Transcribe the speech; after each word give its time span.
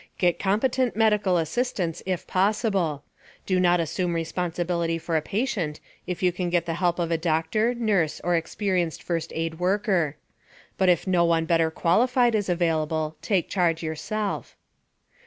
Get 0.17 0.39
competent 0.39 0.95
medical 0.95 1.37
assistance, 1.37 2.01
if 2.07 2.25
possible. 2.25 3.03
Do 3.45 3.59
not 3.59 3.79
assume 3.79 4.15
responsibility 4.15 4.97
for 4.97 5.15
a 5.15 5.21
patient 5.21 5.79
if 6.07 6.23
you 6.23 6.31
can 6.31 6.49
get 6.49 6.65
the 6.65 6.73
help 6.73 6.97
of 6.97 7.11
a 7.11 7.19
doctor, 7.19 7.75
nurse, 7.75 8.19
or 8.23 8.35
experienced 8.35 9.03
first 9.03 9.31
aid 9.35 9.59
worker. 9.59 10.17
But 10.75 10.89
if 10.89 11.05
no 11.05 11.23
one 11.23 11.45
better 11.45 11.69
qualified 11.69 12.33
is 12.33 12.49
available, 12.49 13.15
take 13.21 13.47
charge 13.47 13.83
yourself. 13.83 14.55